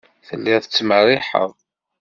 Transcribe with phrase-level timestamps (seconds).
[0.27, 1.51] Telliḍ tettmerriḥeḍ.